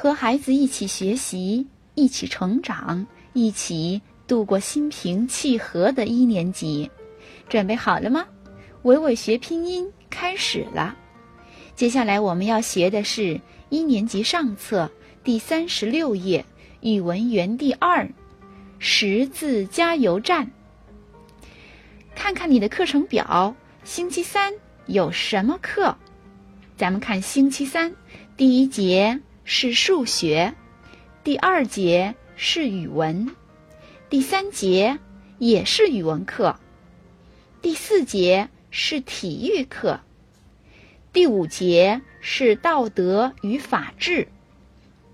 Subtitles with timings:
[0.00, 6.88] 和孩子一起学习，一起成长，一起度过心平气和的一年级。
[7.48, 8.24] 准备好了吗？
[8.82, 10.96] 伟伟学拼音开始了。
[11.74, 13.40] 接下来我们要学的是
[13.70, 14.88] 一年级上册
[15.24, 16.46] 第三十六页
[16.80, 18.08] 语文园地二
[18.78, 20.48] 识字加油站。
[22.14, 23.52] 看看你的课程表，
[23.82, 24.54] 星期三
[24.86, 25.96] 有什么课？
[26.76, 27.92] 咱们看星期三，
[28.36, 29.20] 第一节
[29.50, 30.54] 是数学，
[31.24, 33.34] 第二节是语文，
[34.10, 34.98] 第三节
[35.38, 36.54] 也是语文课，
[37.62, 40.00] 第四节是体育课，
[41.14, 44.28] 第五节是道德与法治，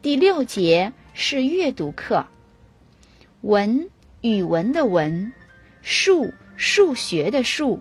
[0.00, 2.26] 第六节是阅读课。
[3.42, 3.90] 文
[4.22, 5.30] 语文的文，
[5.82, 6.32] 数。
[6.56, 7.80] 数学的数，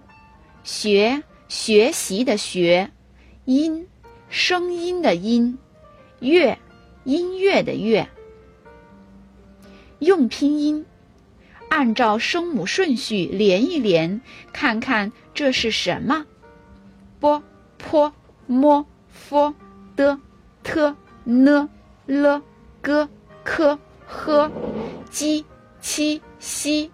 [0.63, 2.89] 学学习的学，
[3.45, 3.87] 音
[4.27, 5.57] 声音的音，
[6.21, 6.57] 乐
[7.03, 8.07] 音乐的乐。
[9.99, 10.85] 用拼音，
[11.69, 14.21] 按照声母顺序连一连，
[14.53, 16.25] 看看这是什么
[17.19, 17.43] ：b、
[17.77, 18.13] p、
[18.47, 19.53] m、f、
[19.97, 20.17] d、
[20.63, 21.69] t、n、
[22.07, 22.41] l、
[22.81, 23.09] g、
[23.43, 24.51] k、h、
[25.11, 25.45] j、
[25.81, 26.91] q、x、z。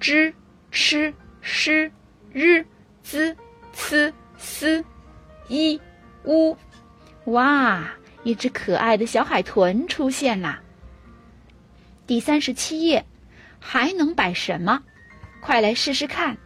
[0.00, 1.90] sh sh
[2.34, 2.66] r
[3.02, 3.34] z
[3.72, 4.84] c s
[5.48, 5.80] i
[6.24, 6.56] u，
[7.24, 7.88] 哇！
[8.24, 10.60] 一只可爱的小海豚出现啦。
[12.06, 13.06] 第三十七页，
[13.60, 14.82] 还能摆什么？
[15.40, 16.36] 快来试试看！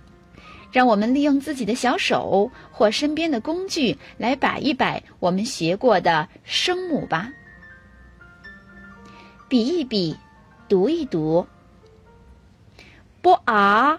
[0.70, 7.32] 让我们利用自己的小手或身边的工具来摆一摆我们学过的声母吧。
[9.48, 10.14] 比一比，
[10.68, 11.46] 读一读。
[13.22, 13.98] b a。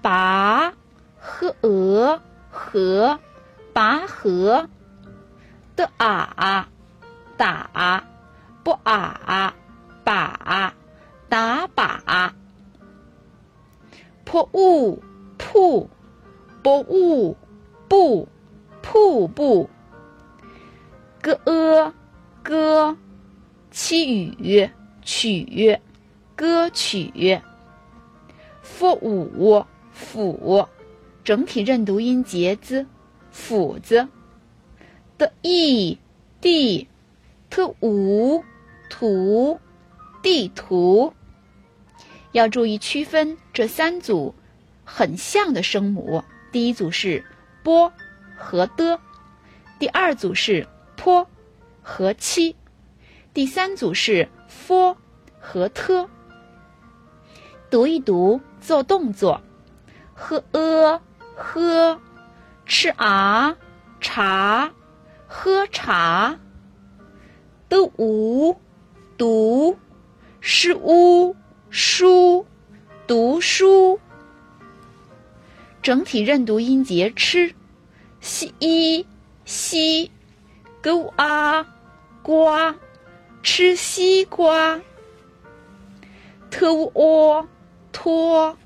[0.00, 0.72] 拔
[1.18, 3.18] ，h e 和
[3.72, 4.68] 拔河
[5.74, 6.68] 的啊
[7.38, 8.04] 打
[8.62, 9.54] 不啊
[10.04, 10.74] 把
[11.30, 12.34] 打把
[14.26, 15.02] 破雾
[15.38, 15.88] 瀑
[16.62, 17.34] 不雾
[17.88, 18.28] 不
[18.82, 19.70] 瀑布
[21.22, 21.94] 歌呃
[22.42, 22.94] 歌
[23.70, 24.68] 七语
[25.00, 25.80] 曲
[26.36, 27.40] 歌曲
[28.62, 29.64] f 五。
[29.98, 30.68] 斧，
[31.24, 32.86] 整体认读音节 z，
[33.32, 34.06] 斧子。
[35.18, 35.98] 的 e
[36.40, 36.86] d
[37.58, 38.44] t 五
[38.88, 39.58] 图
[40.22, 41.12] 地图，
[42.30, 44.32] 要注意区分这三组
[44.84, 46.22] 很像的声母。
[46.52, 47.24] 第一组是
[47.64, 47.92] b
[48.36, 49.00] 和的，
[49.80, 51.26] 第二组是 p
[51.82, 52.54] 和七，
[53.34, 54.96] 第三组是 f
[55.40, 56.08] 和 t。
[57.68, 59.42] 读一读，做动作。
[60.14, 61.02] 喝呃
[61.34, 62.00] 喝，
[62.66, 63.56] 吃啊
[64.00, 64.70] 茶，
[65.26, 66.38] 喝茶。
[67.68, 68.56] 的无
[69.16, 69.76] 读，
[70.40, 71.36] 是乌
[71.70, 72.46] 书，
[73.06, 74.00] 读书。
[75.82, 77.54] 整体认读音节吃，
[78.20, 79.06] 西一
[79.44, 80.10] 西
[80.82, 81.66] ，gu 啊
[82.22, 82.74] 瓜，
[83.42, 84.80] 吃西瓜。
[86.50, 87.48] ，t u o
[87.92, 88.56] 拖。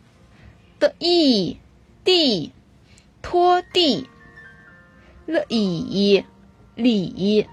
[0.83, 1.57] 的 e
[2.03, 2.53] 地
[3.23, 4.09] 拖地
[5.27, 6.25] 了以
[6.75, 7.47] 理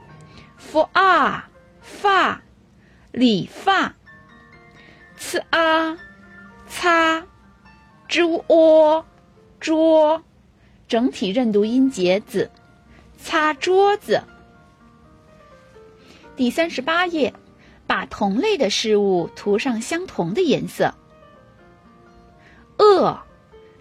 [0.60, 1.44] f a
[1.82, 2.42] 发
[3.12, 3.96] 理发
[5.16, 5.98] c a
[6.68, 7.26] 擦
[8.10, 9.06] z o
[9.60, 10.22] 桌
[10.88, 12.52] 整体认读音节子
[13.18, 14.22] 擦桌子。
[16.36, 17.34] 第三十八页，
[17.88, 20.94] 把同类的事物涂上相同的颜色。
[22.78, 23.20] 鳄，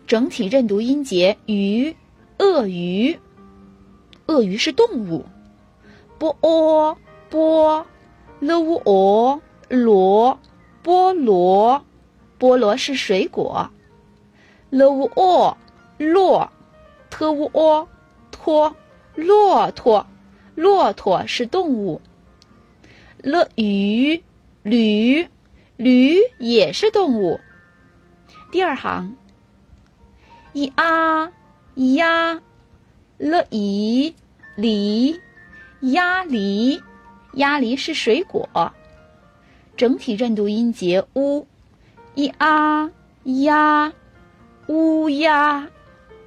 [0.06, 1.94] 整体认读音节鱼，
[2.38, 3.18] 鳄鱼，
[4.26, 5.24] 鳄鱼是动物。
[6.18, 6.96] 波哦
[7.30, 7.86] 波
[8.40, 10.38] ，l u o 罗，
[10.82, 11.82] 菠萝，
[12.38, 13.70] 菠萝是水果。
[14.70, 15.56] l u o
[15.98, 16.50] 骆
[17.10, 17.88] ，t u o
[18.30, 18.74] 拖，
[19.14, 20.06] 骆驼，
[20.54, 22.00] 骆驼是动物。
[23.22, 24.22] 了鱼
[24.62, 25.28] 驴，
[25.76, 27.38] 驴也是动物。
[28.50, 29.16] 第二行，
[30.52, 31.32] 一啊
[31.74, 32.40] 呀
[33.18, 34.14] 了一
[34.56, 35.20] 梨
[35.80, 36.82] 鸭梨
[37.34, 38.72] 鸭梨是水果，
[39.76, 41.46] 整体认读音节乌
[42.14, 42.90] 一啊
[43.24, 43.92] 呀
[44.66, 45.68] 乌鸦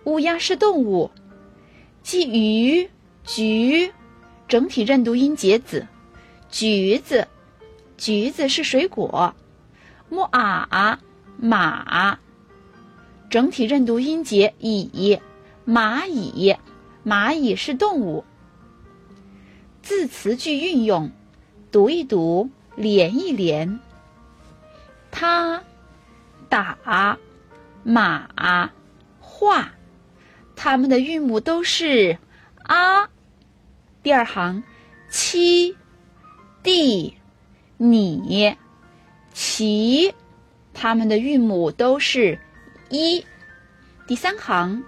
[0.06, 1.12] 乌鸦是动物，
[2.03, 2.89] 鲫鱼
[3.24, 3.92] 橘
[4.48, 5.86] 整体认读音节子
[6.50, 7.27] 橘子
[7.98, 9.36] 橘子是水果，
[10.09, 11.00] 木啊。
[11.44, 12.19] 马，
[13.27, 15.19] 整体认读音节蚁，
[15.65, 16.56] 蚂蚁，
[17.03, 18.24] 蚂蚁是动物。
[19.81, 21.11] 字词句运用，
[21.71, 23.79] 读一读，连一连。
[25.09, 25.63] 他
[26.47, 27.17] 打
[27.83, 28.29] 马
[29.19, 29.69] 画，
[30.55, 32.17] 它们的韵母都是
[32.63, 33.09] 啊。
[34.03, 34.63] 第二行，
[35.09, 35.75] 七
[36.63, 37.17] 弟
[37.77, 38.55] 你
[39.33, 40.13] 骑，
[40.73, 42.39] 它们的韵母都是
[42.89, 43.25] 一。
[44.07, 44.83] 第三行，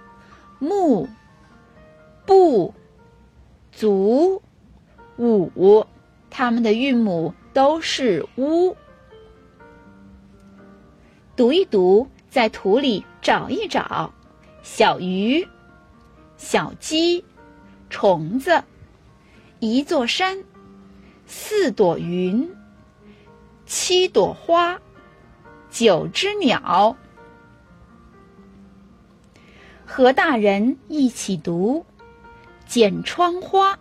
[0.58, 1.08] 木
[2.26, 2.74] 不
[3.72, 4.42] 足
[5.18, 5.86] 五，
[6.30, 8.76] 它们的韵母都是乌。
[11.36, 14.12] 读一读，在图里找一找，
[14.62, 15.46] 小鱼、
[16.36, 17.24] 小鸡、
[17.90, 18.62] 虫子，
[19.60, 20.44] 一座山，
[21.26, 22.48] 四朵云，
[23.66, 24.80] 七朵花，
[25.70, 26.96] 九只鸟。
[29.86, 31.84] 和大人一起读，
[32.66, 33.78] 剪窗花。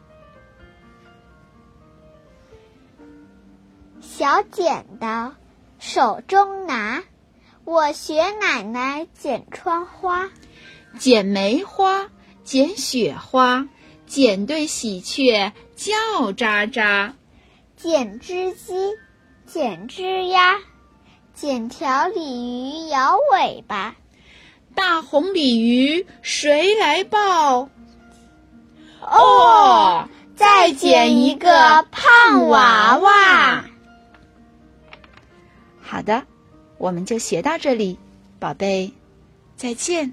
[4.16, 5.34] 小剪刀，
[5.80, 7.02] 手中拿。
[7.66, 10.30] 我学奶奶剪窗花，
[11.00, 12.10] 剪梅花，
[12.44, 13.68] 剪雪花，
[14.06, 15.96] 剪对喜鹊叫
[16.32, 17.14] 喳喳，
[17.76, 18.74] 剪只鸡，
[19.48, 20.58] 剪只鸭，
[21.34, 23.96] 剪条鲤鱼摇尾巴。
[24.76, 27.68] 大红鲤鱼谁来抱？
[29.02, 33.66] 哦，再剪一个胖娃娃。
[35.94, 36.26] 好的。
[36.80, 38.00] 我们就学到这里，
[38.40, 38.92] 宝贝，
[39.56, 40.12] 再见。